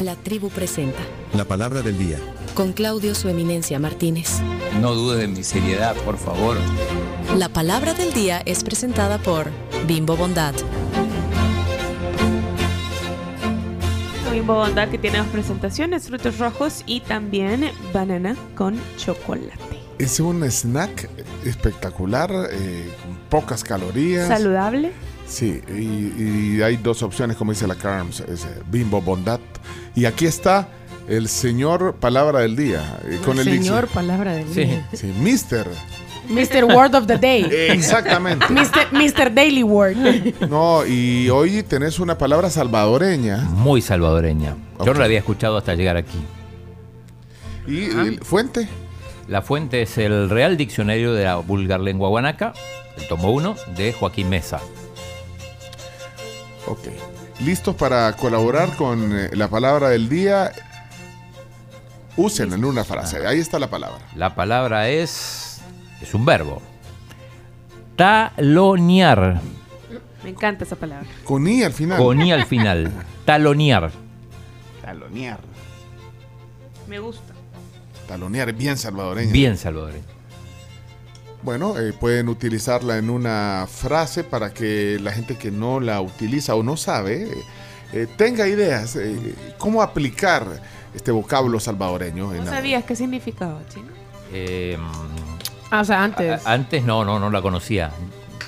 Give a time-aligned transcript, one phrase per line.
[0.00, 0.98] La tribu presenta.
[1.34, 2.18] La palabra del día.
[2.54, 4.40] Con Claudio Su Eminencia Martínez.
[4.80, 6.56] No dudes de mi seriedad, por favor.
[7.36, 9.50] La palabra del día es presentada por
[9.86, 10.54] Bimbo Bondad.
[14.32, 19.80] Bimbo Bondad que tiene dos presentaciones, frutos rojos y también banana con chocolate.
[19.98, 21.08] Es un snack
[21.44, 24.28] espectacular, eh, con pocas calorías.
[24.28, 24.92] Saludable.
[25.26, 29.40] Sí, y, y, hay dos opciones, como dice la Carms, es eh, Bimbo Bondad.
[29.94, 30.68] Y aquí está
[31.08, 33.00] el señor Palabra del Día.
[33.04, 34.88] eh, con el, Señor Palabra del Día.
[34.92, 35.66] Sí, Mister.
[36.28, 36.64] Mr.
[36.64, 37.46] Word of the Day.
[37.70, 38.46] Exactamente.
[38.48, 39.32] Mr.
[39.32, 39.96] Daily Word.
[40.48, 43.38] No, y hoy tenés una palabra salvadoreña.
[43.38, 44.56] Muy salvadoreña.
[44.84, 46.18] Yo no la había escuchado hasta llegar aquí.
[47.66, 48.68] ¿Y el fuente?
[49.28, 52.54] La fuente es el Real Diccionario de la Vulgar Lengua Guanaca,
[52.96, 54.60] el tomo 1 de Joaquín Mesa.
[56.66, 56.88] Ok.
[57.40, 60.52] ¿Listos para colaborar con eh, la palabra del día?
[62.16, 63.26] Usen en una frase.
[63.26, 64.00] Ahí está la palabra.
[64.14, 65.60] La palabra es.
[66.00, 66.62] es un verbo.
[67.96, 69.40] Talonear.
[70.24, 71.06] Me encanta esa palabra.
[71.24, 71.98] Con I al final.
[71.98, 72.90] Con I al final.
[73.24, 73.90] Talonear.
[74.82, 75.38] Talonear.
[76.88, 77.34] Me gusta.
[78.08, 79.32] Talonear, bien salvadoreña.
[79.32, 80.15] Bien salvadoreño.
[81.46, 86.56] Bueno, eh, pueden utilizarla en una frase para que la gente que no la utiliza
[86.56, 87.28] o no sabe
[87.92, 88.96] eh, tenga ideas.
[88.96, 89.16] eh,
[89.56, 90.44] ¿Cómo aplicar
[90.92, 92.32] este vocablo salvadoreño?
[92.32, 93.86] en ¿No la- sabías qué significaba, chino?
[94.32, 94.76] Eh,
[95.70, 96.44] Ah, o sea, antes.
[96.44, 97.92] a- antes no, no, no la conocía.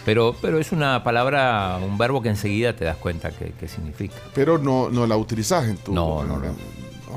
[0.05, 4.17] Pero, pero es una palabra, un verbo que enseguida te das cuenta qué qué significa.
[4.35, 5.93] Pero no, no la utilizas en tu...
[5.95, 6.47] No, no, no.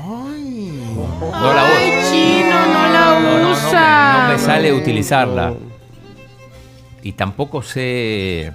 [0.00, 0.94] Ay.
[0.94, 4.22] No la Ay, chino, no la No, no, no me, usa.
[4.28, 5.54] no me sale utilizarla.
[7.02, 8.52] Y tampoco sé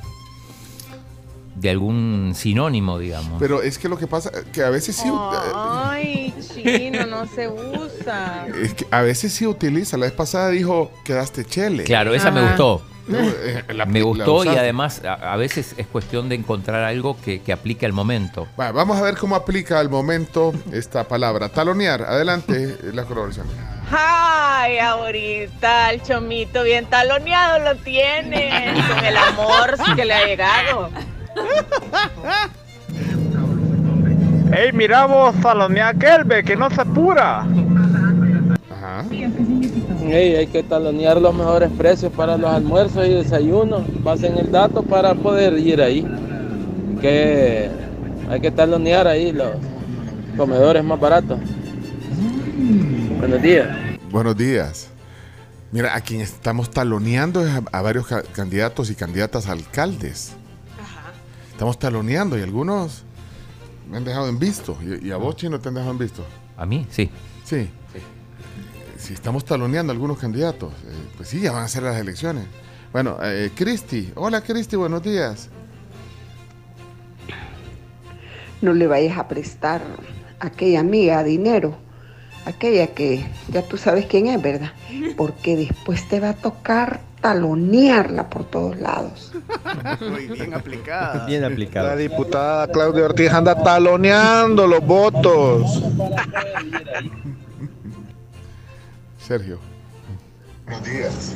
[1.55, 3.39] de algún sinónimo, digamos.
[3.39, 5.07] Pero es que lo que pasa que a veces sí...
[5.09, 8.45] eh, Ay, chino, no se usa.
[8.61, 9.97] Es que a veces sí utiliza.
[9.97, 11.83] La vez pasada dijo, quedaste chele.
[11.83, 12.49] claro, esa me Ajá.
[12.49, 12.81] gustó.
[13.09, 17.15] Eh, la- Me la gustó y además a, a veces es cuestión de encontrar algo
[17.23, 18.47] que, que aplique al momento.
[18.59, 21.49] Va, vamos a ver cómo aplica al momento esta palabra.
[21.49, 22.01] Talonear.
[22.03, 23.47] Adelante, eh, la colaboración.
[23.89, 28.73] Ay, ahorita el chomito bien taloneado lo tiene.
[28.93, 30.89] Con el amor que le ha llegado.
[34.51, 37.45] Ey, mira vos, salonea aquel, ve, que no se apura.
[38.71, 39.03] Ajá.
[40.11, 43.83] Ey, hay que talonear los mejores precios para los almuerzos y desayunos.
[44.03, 46.05] Pasen el dato para poder ir ahí.
[47.01, 47.69] Que
[48.29, 49.51] hay que talonear ahí los
[50.35, 51.39] comedores más baratos.
[53.19, 53.67] Buenos días.
[54.11, 54.87] Buenos días.
[55.71, 60.33] Mira, a quien estamos taloneando es a, a varios ca- candidatos y candidatas a alcaldes.
[61.51, 63.03] Estamos taloneando y algunos
[63.89, 64.77] me han dejado en visto.
[64.81, 66.23] Y, y a vos, Chino, te han dejado en visto.
[66.55, 66.85] ¿A mí?
[66.89, 67.09] Sí.
[67.43, 67.69] Sí.
[68.97, 72.45] Si estamos taloneando a algunos candidatos, eh, pues sí, ya van a ser las elecciones.
[72.91, 74.11] Bueno, eh, Cristi.
[74.15, 75.49] Hola, Cristi, buenos días.
[78.59, 79.83] no le vayas a prestar
[80.39, 81.77] a aquella amiga dinero,
[82.45, 84.71] aquella que ya tú sabes quién es, ¿verdad?
[85.15, 89.31] Porque después te va a tocar talonearla por todos lados.
[90.33, 91.27] Bien aplicada.
[91.27, 91.95] Bien La aplicado.
[91.97, 95.83] diputada Claudia Ortiz anda taloneando los votos.
[99.27, 99.59] Sergio.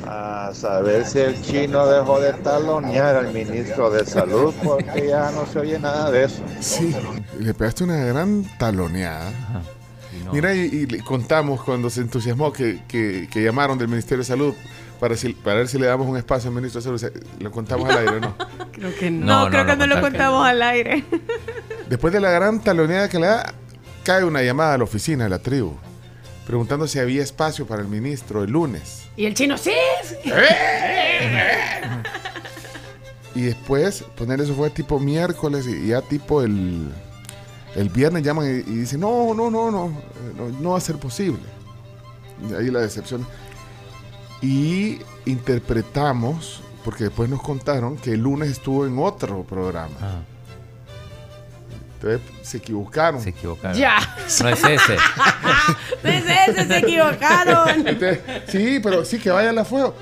[0.07, 5.45] A saber si el chino dejó de talonear al ministro de salud porque ya no
[5.45, 6.43] se oye nada de eso.
[6.59, 6.93] Sí,
[7.39, 9.29] le pegaste una gran taloneada.
[9.29, 9.61] Ajá.
[10.19, 13.87] Y no- Mira, y, y le contamos cuando se entusiasmó que, que- que llamaron del
[13.87, 14.53] Ministerio de Salud
[14.99, 17.23] para, si- para ver si le damos un espacio al ministro de Salud.
[17.39, 18.35] Lo contamos al aire, ¿no?
[18.73, 19.25] Creo que no.
[19.25, 21.05] No, No, creo no, que no no lo contamos al aire.
[21.89, 23.53] Después de la gran taloneada que le da,
[24.03, 25.77] cae una llamada a la oficina de la tribu
[26.51, 29.03] preguntando si había espacio para el ministro el lunes.
[29.15, 29.71] Y el chino, sí.
[30.03, 30.29] sí.
[33.33, 36.91] Y después, poner eso fue tipo miércoles y ya tipo el,
[37.77, 40.81] el viernes llaman y, y dicen, no, no, no, no, eh, no, no va a
[40.81, 41.39] ser posible.
[42.49, 43.25] Y ahí la decepción.
[44.41, 49.95] Y interpretamos, porque después nos contaron que el lunes estuvo en otro programa.
[50.01, 50.23] Ah,
[52.01, 53.21] Entonces se equivocaron.
[53.21, 53.77] se equivocaron.
[53.77, 53.97] Ya.
[54.41, 54.97] No es ese.
[56.03, 57.87] Desde ese se equivocaron.
[57.87, 59.95] Entonces, sí, pero sí, que vaya a la fuego.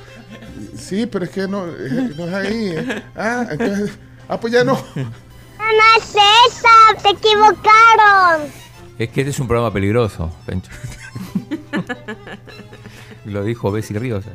[0.78, 2.72] Sí, pero es que no, no es ahí.
[2.76, 3.04] eh.
[3.16, 3.92] Ah, entonces,
[4.30, 4.74] ah, pues ya no.
[4.96, 5.04] No
[5.98, 8.50] es esa, te equivocaron.
[8.98, 10.72] Es que este es un programa peligroso, Pencho.
[13.26, 14.26] Lo dijo Bessie Ríos.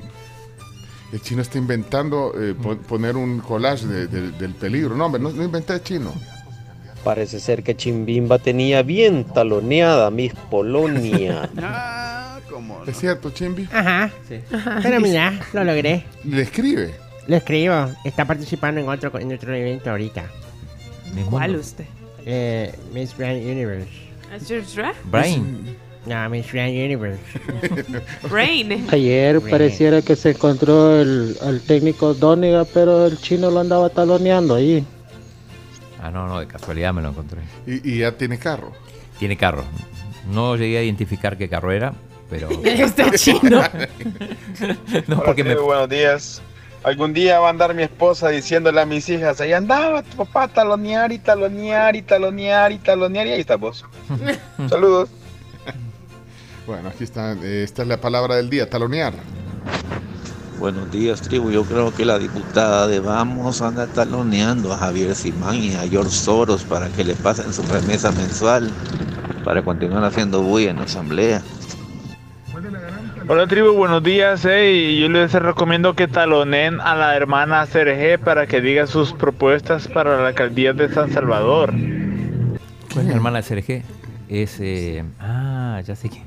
[1.12, 4.94] El chino está inventando eh, po- poner un collage de- de- del peligro.
[4.96, 6.12] No, hombre, no, no inventé chino.
[7.04, 11.50] Parece ser que Chimbimba tenía bien taloneada Miss Polonia.
[11.58, 12.90] Ah, cómo no.
[12.90, 13.68] ¿Es cierto, Chimbi?
[13.72, 14.10] Ajá.
[14.28, 14.40] Sí.
[14.82, 16.04] Pero mira, lo logré.
[16.24, 16.94] Le escribe.
[17.26, 17.90] Lo escribo.
[18.04, 20.24] Está participando en otro, en otro evento ahorita.
[21.30, 21.84] ¿Cuál usted?
[22.26, 23.88] Eh, Miss Grand Universe.
[25.04, 25.76] Brain.
[26.06, 27.20] No, Miss Grand Universe.
[28.30, 28.86] Brain.
[28.90, 29.50] Ayer Bien.
[29.50, 34.84] pareciera que se encontró el, al técnico Dóniga, pero el chino lo andaba taloneando ahí.
[36.04, 37.40] Ah, no, no, de casualidad me lo encontré.
[37.66, 38.72] Y, y ya tiene carro.
[39.18, 39.64] Tiene carro.
[40.30, 41.94] No llegué a identificar qué carro era,
[42.28, 42.50] pero.
[42.64, 43.40] Este chino.
[45.08, 45.54] no, Hola, porque me.
[45.54, 46.42] buenos días.
[46.82, 50.46] Algún día va a andar mi esposa diciéndole a mis hijas, ahí andaba tu papá
[50.48, 53.86] talonear y talonear y talonear y talonear y ahí está vos.
[54.68, 55.08] Saludos.
[56.66, 57.32] Bueno, aquí está.
[57.42, 59.14] eh, esta es la palabra del día, talonear.
[60.58, 61.50] Buenos días, tribu.
[61.50, 66.10] Yo creo que la diputada de Vamos anda taloneando a Javier Simán y a George
[66.10, 68.70] Soros para que le pasen su remesa mensual
[69.44, 71.42] para continuar haciendo bulla en la asamblea.
[73.26, 74.44] Hola tribu, buenos días.
[74.44, 79.88] Hey, yo les recomiendo que talonen a la hermana Sergé para que diga sus propuestas
[79.88, 81.70] para la alcaldía de San Salvador.
[82.92, 83.82] ¿Cuál es la hermana de Sergé?
[84.28, 84.58] Es.
[84.60, 86.24] eh, ah, ya sé quién.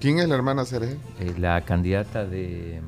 [0.00, 0.96] ¿Quién es la hermana Sergé?
[1.20, 2.80] Eh, la candidata de.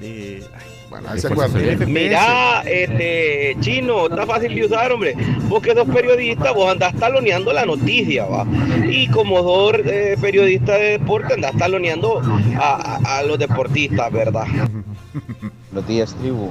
[0.00, 0.42] De,
[0.90, 1.70] Bueno, De ahí se Fuerza acuerda.
[1.72, 1.88] Social.
[1.88, 5.14] Mira, este chino, está fácil de usar, hombre.
[5.48, 8.46] Vos que sos periodista, vos andás taloneando la noticia, va.
[8.88, 12.20] Y como sos eh, periodista de deporte, andás taloneando
[12.60, 14.44] a, a- a los deportistas, ¿verdad?
[15.72, 16.50] Buenos días, tribu.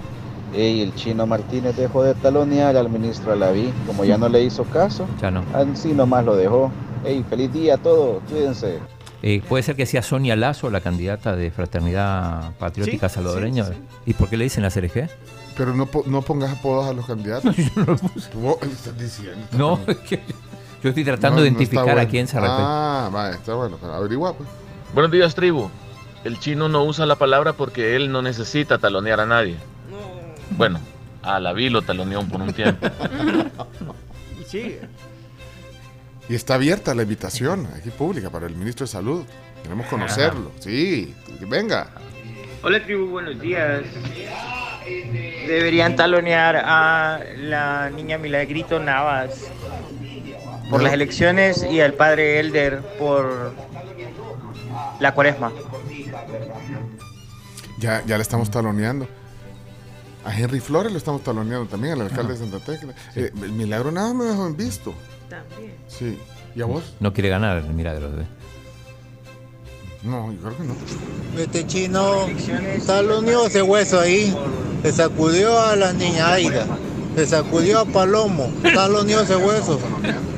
[0.55, 3.71] Ey, el chino Martínez dejó de talonear al ministro Alaví.
[3.88, 5.43] Como ya no le hizo caso, Ya no.
[5.53, 6.71] así nomás lo dejó.
[7.05, 8.21] Ey, feliz día a todos.
[8.29, 8.79] Cuídense.
[9.23, 13.65] Eh, puede ser que sea Sonia Lazo, la candidata de Fraternidad Patriótica Sí, Salvadoreña.
[13.65, 13.73] sí,
[14.07, 15.09] ¿Y por qué le dicen la CRG?
[15.56, 17.56] Pero no, no pongas apodos a los candidatos.
[18.33, 19.45] Vos estás diciendo.
[19.51, 20.19] No, es que
[20.81, 22.63] yo estoy tratando No, de no identificar a quién se refiere.
[22.63, 23.77] Ah, está bueno.
[23.79, 24.50] Pero averigua, pues.
[24.95, 25.69] Buenos días, tribu.
[26.24, 29.56] El chino no usa la palabra porque él no necesita talonear a nadie.
[30.57, 30.79] Bueno,
[31.21, 32.88] a la vi lo taloneó por un tiempo.
[34.39, 34.81] Y sigue.
[36.29, 39.25] Y está abierta la invitación aquí pública para el ministro de Salud.
[39.63, 40.51] Queremos conocerlo.
[40.59, 41.13] Sí,
[41.47, 41.89] venga.
[42.63, 43.81] Hola tribu, buenos días.
[45.47, 49.31] Deberían talonear a la niña Milagrito Navas
[50.69, 50.85] por No.
[50.85, 53.53] las elecciones y al padre Elder por
[55.00, 55.51] la cuaresma.
[57.79, 59.07] Ya, ya le estamos taloneando.
[60.24, 62.94] A Henry Flores lo estamos taloneando también, al alcalde de Santa Tecla.
[63.15, 64.94] Eh, el milagro nada me dejó en visto.
[65.31, 65.74] También.
[65.88, 66.19] Sí.
[66.54, 66.83] ¿Y a vos?
[67.00, 68.07] No quiere ganar el milagro.
[68.07, 68.25] ¿eh?
[70.04, 70.75] No, yo creo que no.
[71.42, 72.28] Este chino
[72.86, 74.36] taloneó ese hueso ahí,
[74.83, 76.66] se sacudió a la niña Aida,
[77.16, 79.80] se sacudió a Palomo, taloneó ese hueso.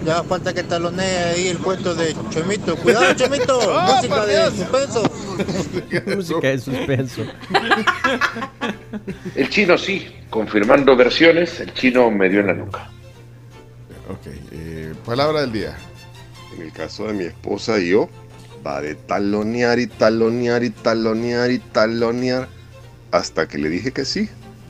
[0.05, 2.75] Ya falta que talonee ahí el cuento de Chomito.
[2.75, 5.03] Cuidado, Chomito, ¡Oh, música de suspenso.
[6.15, 7.21] Música de suspenso.
[9.33, 12.91] El chino sí, confirmando versiones, el chino me dio en la nuca.
[14.13, 15.75] Ok, eh, palabra del día.
[16.55, 18.09] En el caso de mi esposa y yo,
[18.65, 22.47] va de talonear y talonear y talonear y talonear
[23.11, 24.29] hasta que le dije que sí.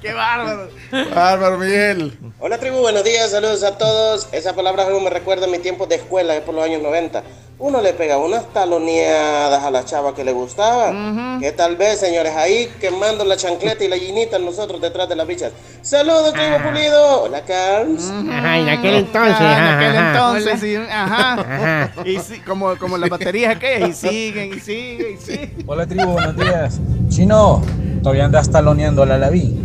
[0.00, 0.70] ¡Qué bárbaro!
[1.12, 2.16] Bárbaro, Miguel.
[2.38, 4.28] Hola tribu, buenos días, saludos a todos.
[4.30, 7.24] Esa palabra algo me recuerda a mi tiempo de escuela, es por los años 90.
[7.60, 11.38] Uno le pegaba unas taloneadas a la chava que le gustaba.
[11.40, 15.26] Que tal vez, señores, ahí quemando la chancleta y la llinita nosotros detrás de las
[15.26, 15.52] bichas.
[15.82, 17.24] Saludos, tribu pulido.
[17.24, 18.10] Hola, Carms.
[18.30, 19.36] Ajá, en aquel entonces.
[19.38, 20.10] Ah, en aquel ajá.
[20.10, 21.32] entonces, sí, ajá.
[21.34, 21.92] Ajá.
[22.06, 25.64] Y sí, como, como las baterías que y siguen, y siguen, y siguen.
[25.66, 26.80] Hola tribu, buenos días.
[27.10, 27.60] Chino,
[28.02, 29.60] todavía andas taloneando a la Laví.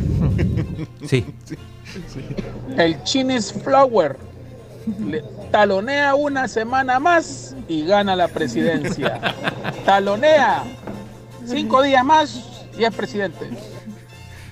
[1.07, 1.25] Sí.
[2.77, 4.17] El Chinis Flower
[4.99, 9.19] le talonea una semana más y gana la presidencia.
[9.85, 10.63] Talonea
[11.45, 13.49] cinco días más y es presidente.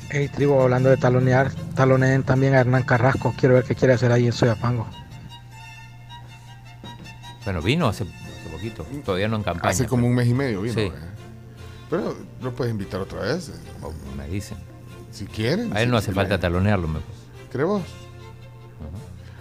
[0.10, 3.34] Hey, tribu, hablando de talonear, taloneen también a Hernán Carrasco.
[3.38, 4.88] Quiero ver qué quiere hacer ahí en Soyapango.
[7.46, 9.72] Bueno, vino hace, hace poquito, todavía no en campaña.
[9.72, 10.74] Hace como un mes y medio vino.
[10.76, 10.82] Sí.
[10.82, 10.92] eh.
[11.90, 13.50] Pero lo puedes invitar otra vez.
[13.50, 13.54] eh.
[13.82, 14.58] O me dicen.
[15.12, 15.76] Si quieren.
[15.76, 16.88] A él si- no hace falta talonearlo.
[16.88, 17.00] me-
[17.52, 17.82] ¿Crees vos?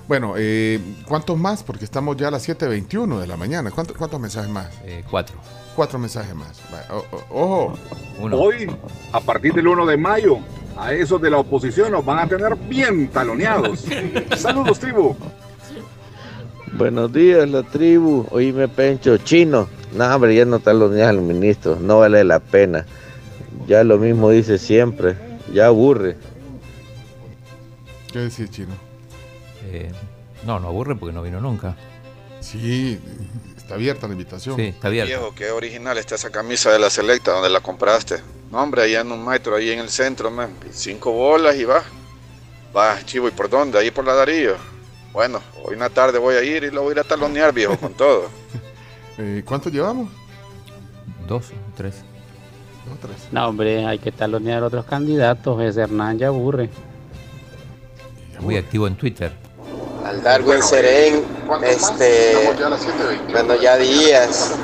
[0.08, 1.62] Bueno, eh, ¿cuántos más?
[1.62, 3.70] Porque estamos ya a las 7.21 de la mañana.
[3.70, 4.68] ¿Cuántos, cuántos mensajes más?
[4.84, 5.36] Eh, cuatro.
[5.76, 6.60] Cuatro mensajes más.
[6.70, 7.74] Vaya, o- o-
[8.20, 8.36] ojo.
[8.36, 8.70] Hoy,
[9.12, 10.38] a partir del 1 de mayo,
[10.76, 13.84] a esos de la oposición nos van a tener bien taloneados.
[14.36, 15.16] Saludos, tribu.
[16.76, 18.26] Buenos días, la tribu.
[18.30, 19.68] Oíme, Pencho, chino.
[19.94, 21.76] No, hombre, ya no taloneas al ministro.
[21.80, 22.86] No vale la pena.
[23.66, 25.16] Ya lo mismo dice siempre.
[25.52, 26.16] Ya aburre.
[28.12, 28.74] ¿Qué decís, Chino?
[29.72, 29.90] Eh,
[30.44, 31.74] no, no aburre porque no vino nunca.
[32.40, 33.00] Sí,
[33.56, 34.56] está abierta la invitación.
[34.56, 35.08] Sí, está abierta.
[35.08, 38.20] Viejo, qué original está esa camisa de la Selecta, donde la compraste.
[38.50, 40.50] No, hombre, allá en un metro, ahí en el centro, man.
[40.72, 41.82] Cinco bolas y va.
[42.76, 43.78] Va, chivo, ¿y por dónde?
[43.78, 44.56] Ahí por la Darío.
[45.12, 47.52] Bueno, hoy en la tarde voy a ir y lo voy a ir a talonear,
[47.52, 48.28] viejo, con todo.
[49.18, 50.08] Eh, ¿Cuánto llevamos?
[51.28, 51.96] Dos, tres.
[52.88, 53.28] Dos, tres.
[53.30, 55.60] No, hombre, hay que talonear otros candidatos.
[55.60, 56.70] Ese Hernán ya aburre.
[58.40, 59.41] Muy activo en Twitter.
[60.04, 61.24] Al Darwin Serén,
[61.62, 62.34] este,
[63.30, 64.54] bueno, ya días,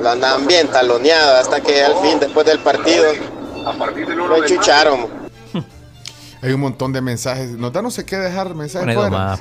[0.00, 3.04] lo andaban bien taloneado hasta que al fin, después del partido,
[4.16, 5.06] lo enchucharon.
[6.42, 7.50] Hay un montón de mensajes.
[7.52, 9.10] Nos da no sé qué dejar mensajes fuera.
[9.10, 9.40] más.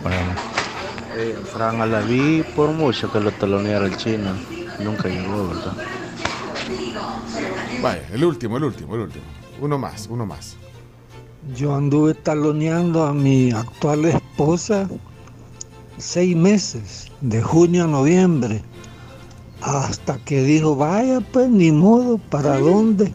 [1.17, 4.31] Eh, Fran Alaví, por mucho que lo taloneara el chino,
[4.79, 5.73] nunca llegó, ¿verdad?
[7.81, 9.23] Vaya, el último, el último, el último.
[9.61, 10.57] Uno más, uno más.
[11.53, 14.89] Yo anduve taloneando a mi actual esposa
[15.97, 18.63] seis meses, de junio a noviembre,
[19.61, 23.13] hasta que dijo, vaya pues, ni modo, ¿para dónde?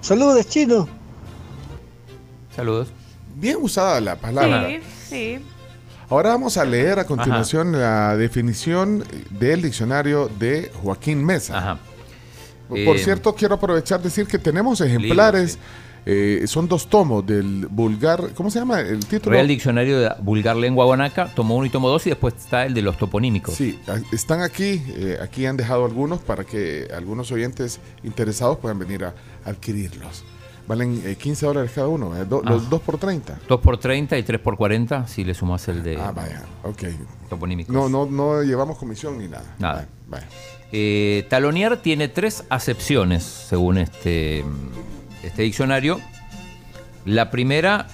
[0.00, 0.88] Saludos, chino.
[2.54, 2.88] Saludos.
[3.34, 4.68] Bien usada la palabra.
[4.68, 5.38] Sí, sí.
[6.08, 11.78] Ahora vamos a leer a continuación la definición del diccionario de Joaquín Mesa.
[12.68, 15.58] Por Eh, cierto, quiero aprovechar de decir que tenemos ejemplares,
[16.04, 19.32] eh, son dos tomos del vulgar, ¿cómo se llama el título?
[19.34, 22.74] Real Diccionario de Vulgar Lengua Guanaca, tomo 1 y tomo 2 y después está el
[22.74, 23.54] de los toponímicos.
[23.54, 28.78] Sí, a- están aquí, eh, aquí han dejado algunos para que algunos oyentes interesados puedan
[28.78, 30.24] venir a adquirirlos.
[30.66, 32.66] Valen eh, 15 dólares cada uno, eh, los Ah.
[32.70, 33.38] 2 por 30.
[33.48, 36.82] 2 por 30 y 3 por 40 si le sumas el de Ah, vaya, ok.
[37.28, 37.74] toponímicos.
[37.74, 39.54] No, no, no llevamos comisión ni nada.
[39.58, 39.86] Nada.
[40.08, 40.26] Vaya.
[40.70, 44.44] Eh, talonear tiene tres acepciones, según este,
[45.22, 46.00] este diccionario.
[47.04, 47.86] La primera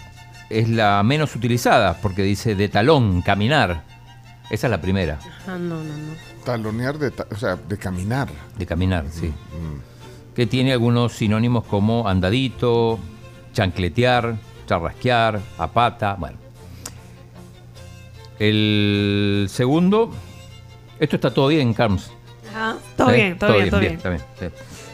[0.50, 3.82] es la menos utilizada, porque dice de talón, caminar.
[4.50, 6.14] Esa es la primera, Ah, no, no, no.
[6.44, 8.28] Talonear, de, ta- o sea, de caminar.
[8.56, 9.30] de caminar, sí.
[10.34, 12.98] Que tiene algunos sinónimos como andadito,
[13.52, 16.38] chancletear, charrasquear, a pata, bueno.
[18.38, 20.12] El segundo,
[20.98, 22.10] esto está todo bien, Carms.
[22.50, 23.16] Ajá, todo ¿Sí?
[23.16, 23.92] bien, todo, bien, todo bien.
[23.94, 24.46] está bien, sí.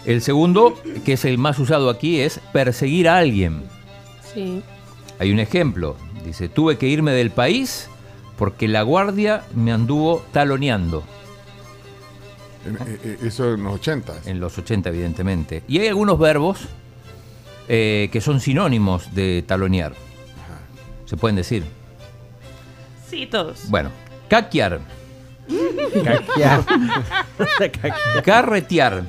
[0.05, 3.63] El segundo, que es el más usado aquí, es perseguir a alguien.
[4.35, 4.63] Sí.
[5.19, 5.97] Hay un ejemplo.
[6.25, 7.89] Dice, tuve que irme del país
[8.37, 11.05] porque la guardia me anduvo taloneando.
[12.67, 14.15] Eh, eh, eso en los 80.
[14.27, 15.63] En los 80, evidentemente.
[15.69, 16.61] Y hay algunos verbos
[17.69, 19.95] eh, que son sinónimos de talonear.
[21.07, 21.65] Se pueden decir.
[23.09, 23.69] Sí, todos.
[23.69, 23.91] Bueno,
[24.29, 24.81] caquear,
[26.03, 26.65] Caquear.
[28.25, 29.05] carretear,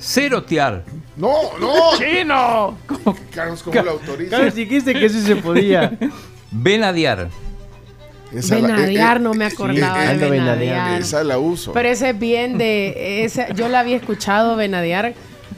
[0.00, 0.84] cerotear.
[1.16, 1.96] ¡No, no!
[1.98, 2.76] ¡Chino!
[3.34, 4.30] Carlos, ¿cómo lo autoriza?
[4.36, 5.92] Carlos, dijiste que eso se podía.
[6.50, 7.28] Venadear.
[8.32, 11.00] Esa Venadear, eh, eh, no me eh, acordaba eh, de eh, venadear.
[11.00, 11.72] Esa la uso.
[11.72, 13.24] Pero ese es bien de.
[13.24, 15.14] esa- yo la había escuchado venadear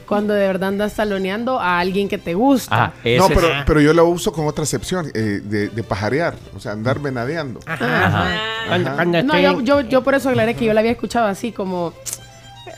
[0.07, 2.85] cuando de verdad andas taloneando a alguien que te gusta.
[2.85, 6.59] Ah, no, pero, pero yo la uso con otra excepción, eh, de, de pajarear, o
[6.59, 7.59] sea, andar venadeando.
[7.65, 8.27] Ajá.
[8.67, 11.51] Cuando, cuando No, yo, yo, yo por eso aclaré que yo la había escuchado así
[11.51, 11.93] como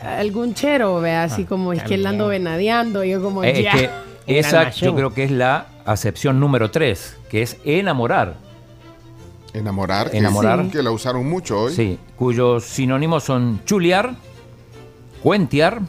[0.03, 3.03] algún chero, vea, así como es que él ando venadeando.
[3.03, 3.71] Y yo como Eh, ya.
[3.71, 3.89] es que
[4.39, 8.37] esa yo creo que es la acepción número 3, que es enamorar.
[9.53, 10.69] Enamorar, que- Enamorar.
[10.69, 11.73] que la usaron mucho hoy.
[11.73, 14.15] Sí, cuyos sinónimos son chulear,
[15.23, 15.81] cuentear,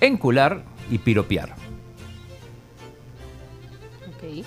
[0.00, 1.54] encular y piropear.
[4.08, 4.44] Ok.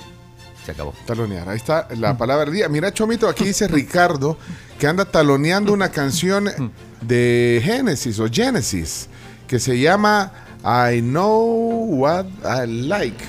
[0.65, 0.93] Se acabó.
[1.05, 2.69] Talonear, ahí está la palabra del día.
[2.69, 4.37] Mira, Chomito, aquí dice Ricardo
[4.79, 6.45] que anda taloneando una canción
[7.01, 9.07] de Genesis o Genesis
[9.47, 10.31] que se llama
[10.63, 13.23] I Know What I Like.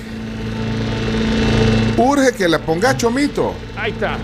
[1.97, 3.53] Urge que la ponga Chomito.
[3.75, 4.17] Ahí está.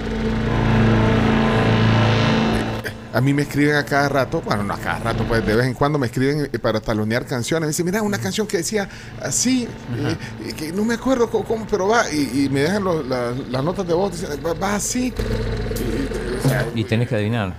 [3.11, 5.65] A mí me escriben a cada rato, bueno, no a cada rato, pues de vez
[5.65, 7.65] en cuando me escriben eh, para talonear canciones.
[7.65, 8.87] Me dicen, mira, una canción que decía
[9.21, 13.05] así, eh, que no me acuerdo cómo, cómo, pero va, y, y me dejan los-
[13.07, 15.07] la- las notas de voz, dicen, va, va así.
[15.07, 17.55] Y, o sea, Y tenés que adivinar.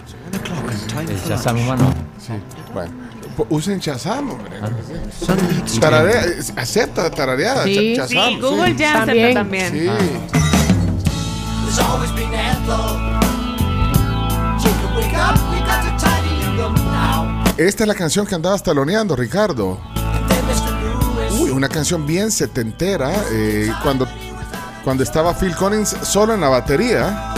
[1.08, 1.92] El Shazam humano.
[2.24, 2.32] Sí,
[2.72, 2.92] bueno.
[3.48, 4.50] Usen Shazam, hombre.
[5.80, 7.64] Tararea, eh, acepta tarareada.
[7.64, 7.94] Sí.
[7.96, 9.72] Cha- Shazam, Sí, Google ya acepta también.
[9.72, 9.86] Sí.
[17.56, 19.78] Esta es la canción que andabas taloneando, Ricardo.
[21.38, 23.12] Uy, una canción bien setentera.
[23.32, 24.06] eh, cuando,
[24.82, 27.34] cuando estaba Phil Collins solo en la batería.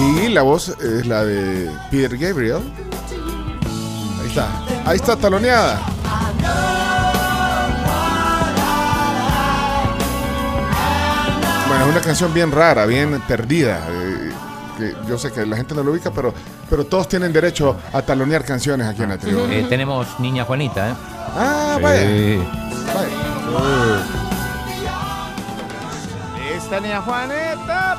[0.00, 2.60] Y la voz es la de Peter Gabriel.
[4.20, 4.48] Ahí está.
[4.86, 5.80] Ahí está taloneada.
[11.68, 13.80] Bueno, es una canción bien rara, bien perdida.
[13.88, 14.30] eh,
[14.76, 16.32] que yo sé que la gente no lo ubica, pero,
[16.68, 19.40] pero todos tienen derecho a talonear canciones aquí en la tribu.
[19.50, 20.94] Eh, tenemos Niña Juanita, ¿eh?
[21.36, 21.82] Ah, Sí.
[21.82, 22.40] vaya.
[26.56, 27.98] Esta niña Juaneta.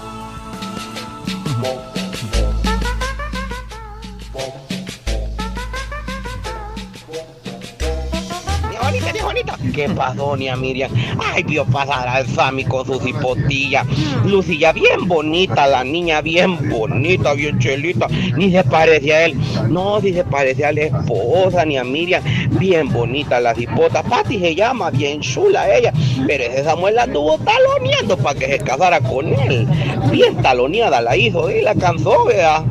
[9.73, 10.91] ¿Qué pasó, doña Miriam?
[11.19, 13.85] Ay, vio pasar al Sammy con sus hipotillas.
[14.25, 18.07] Lucilla, bien bonita, la niña, bien bonita, bien chelita.
[18.35, 19.37] Ni se parece a él.
[19.69, 22.23] No, si se parece a la esposa, ni a Miriam.
[22.59, 24.03] Bien bonita la hipota.
[24.03, 25.93] Pati se llama, bien chula ella.
[26.27, 29.67] Pero ese Samuel la anduvo taloneando para que se casara con él.
[30.11, 32.63] Bien taloneada la hizo y la cansó, vea.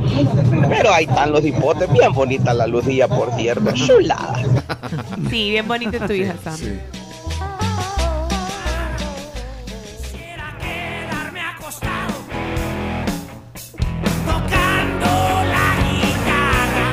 [0.68, 3.72] Pero ahí están los hipotes, bien bonita la Lucilla, por cierto.
[3.72, 4.42] Chulada.
[5.30, 6.58] Sí, bien bonita tu hija, Sam.
[14.26, 15.10] tocando
[15.54, 16.86] la guitarra,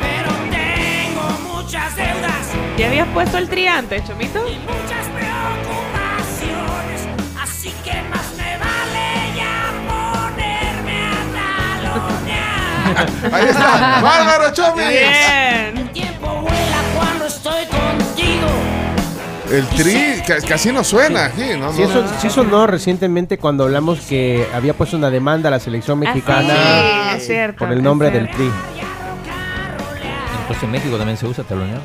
[0.00, 1.24] pero tengo
[1.54, 4.46] muchas deudas ¿Ya habías puesto el triante, Chomito?
[4.48, 7.08] y muchas preocupaciones,
[7.40, 11.20] así que más me vale ya ponerme a
[11.82, 13.32] talonear.
[13.34, 14.84] Ahí está, Bárbaro Chomis.
[14.86, 15.87] El
[19.50, 21.72] El tri ca- casi no suena aquí, ¿no?
[21.72, 22.20] Sí, eso, no.
[22.20, 26.54] sí sonó recientemente cuando hablamos que había puesto una demanda a la selección mexicana
[27.12, 28.36] sí, es cierto, por el es nombre del cierto.
[28.36, 28.50] Tri.
[30.40, 31.80] Entonces en México también se usa talonear.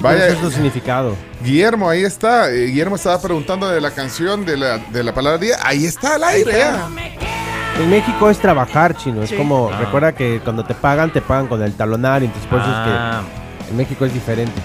[0.00, 1.16] Vaya, Ese es su significado.
[1.42, 2.50] Guillermo, ahí está.
[2.52, 5.56] Eh, Guillermo estaba preguntando de la canción de la, de la palabra día.
[5.64, 6.88] Ahí está al aire, ya.
[7.80, 9.22] En México es trabajar, chino.
[9.24, 9.36] Es Sí.
[9.36, 9.78] como, Ah.
[9.80, 12.22] recuerda que cuando te pagan, te pagan con el talonar.
[12.22, 13.22] Entonces, por eso Ah.
[13.58, 14.60] es que en México es diferente.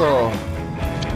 [0.00, 0.30] Eso.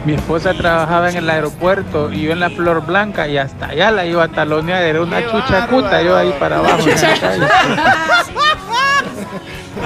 [0.05, 3.89] Mi esposa trabajaba en el aeropuerto y yo en la Flor Blanca y hasta allá
[3.89, 4.83] la iba a talonear.
[4.83, 6.87] Era una chucha cuta yo ahí para abajo.
[6.87, 7.47] en la calle.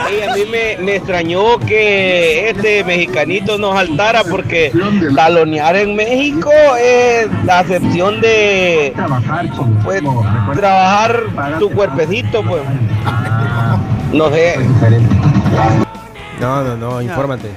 [0.09, 4.73] Ey, a mí me, me extrañó que este mexicanito nos saltara porque
[5.15, 8.93] talonear en México es la acepción de
[9.85, 10.01] pues,
[10.53, 11.21] trabajar
[11.59, 12.61] tu cuerpecito, pues.
[14.11, 14.57] No sé.
[16.41, 17.51] No, no, no, infórmate.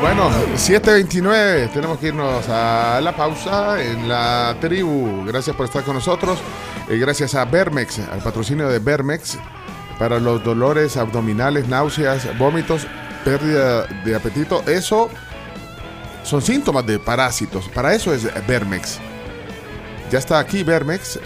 [0.00, 5.24] Bueno, 7.29, tenemos que irnos a la pausa en la tribu.
[5.24, 6.38] Gracias por estar con nosotros.
[6.88, 9.38] Eh, gracias a Vermex, al patrocinio de Vermex,
[9.98, 12.86] para los dolores abdominales, náuseas, vómitos,
[13.24, 14.62] pérdida de apetito.
[14.66, 15.08] Eso
[16.24, 17.68] son síntomas de parásitos.
[17.68, 18.98] Para eso es Vermex.
[20.10, 21.18] Ya está aquí Vermex,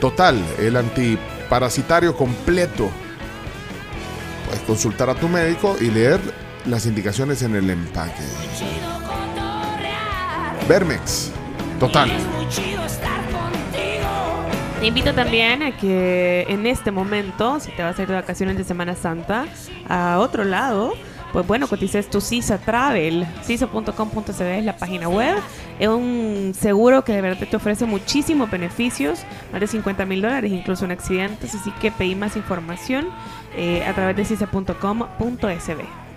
[0.00, 2.90] total, el antiparasitario completo.
[4.46, 6.20] Puedes consultar a tu médico y leer
[6.66, 8.22] las indicaciones en el empaque.
[10.68, 11.32] Vermex,
[11.80, 12.10] total.
[14.80, 18.56] Te invito también a que en este momento, si te vas a ir de vacaciones
[18.56, 19.46] de Semana Santa
[19.88, 20.92] a otro lado,
[21.32, 23.26] pues bueno, cotices tu CISA Travel.
[23.42, 25.36] CISA.com.cd es la página web.
[25.78, 29.20] Es un seguro que de verdad te ofrece muchísimos beneficios,
[29.52, 31.54] más de 50 mil dólares, incluso en accidentes.
[31.54, 33.08] Así que pedí más información
[33.56, 36.07] eh, a través de CISA.com.sb.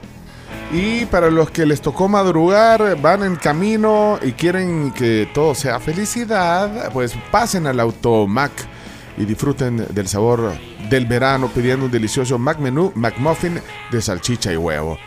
[0.74, 5.82] Y para los que les tocó madrugar, van en camino y quieren que todo sea
[5.82, 8.52] felicidad, pues pasen al Automac
[9.18, 10.54] y disfruten del sabor
[10.90, 13.60] del verano pidiendo un delicioso Mac Menú McMuffin
[13.92, 14.98] de salchicha y huevo.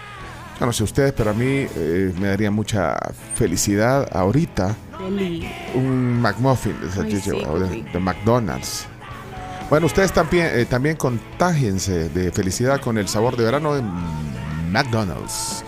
[0.60, 2.96] Yo no sé ustedes, pero a mí eh, me daría mucha
[3.34, 5.50] felicidad ahorita Deli.
[5.74, 8.86] un McMuffin de salchicha sí, y huevo de, McDonald's.
[9.70, 13.82] Bueno, ustedes también, eh, también contágiense de felicidad con el sabor de verano de
[14.74, 15.62] McDonald's.